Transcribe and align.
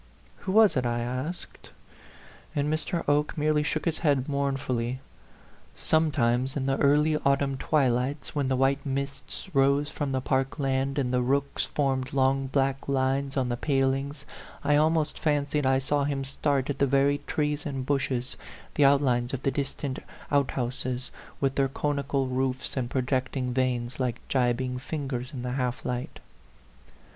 "Who 0.37 0.51
was 0.51 0.75
it?" 0.75 0.83
I 0.83 1.01
asked. 1.01 1.69
And 2.55 2.73
Mr. 2.73 3.07
Oke 3.07 3.37
merely 3.37 3.61
shook 3.61 3.85
his 3.85 3.99
head 3.99 4.27
mournfully. 4.27 4.99
Some 5.75 6.09
times 6.09 6.57
in 6.57 6.65
the 6.65 6.77
early 6.79 7.17
autumn 7.17 7.55
twilights, 7.55 8.33
when 8.33 8.47
the 8.47 8.55
white 8.55 8.83
mists 8.83 9.47
rose 9.53 9.91
from 9.91 10.11
the 10.11 10.19
park 10.19 10.57
land, 10.57 10.97
and 10.97 11.13
the 11.13 11.21
rooks 11.21 11.67
formed 11.67 12.13
long 12.13 12.47
black 12.47 12.87
lines 12.87 13.37
on 13.37 13.49
the 13.49 13.55
palings, 13.57 14.25
I 14.63 14.75
almost 14.75 15.19
fancied 15.19 15.67
I 15.67 15.77
saw 15.77 16.03
him 16.03 16.23
start 16.23 16.71
at 16.71 16.79
the 16.79 16.87
very 16.87 17.19
trees 17.27 17.67
and 17.67 17.85
bushes, 17.85 18.35
the 18.73 18.85
outlines 18.85 19.35
of 19.35 19.43
the 19.43 19.51
distant 19.51 19.99
oasthouses, 20.31 21.11
with 21.39 21.53
their 21.53 21.69
conical 21.69 22.25
roofs 22.27 22.75
108 22.75 22.75
A 22.75 22.75
PHANTOM 22.75 22.75
LOVER 22.75 22.79
and 22.79 22.89
projecting 22.89 23.53
vanes, 23.53 23.99
like 23.99 24.27
jibing 24.27 24.79
fingers 24.79 25.31
in 25.31 25.43
the 25.43 25.51
half 25.51 25.85
light. 25.85 26.19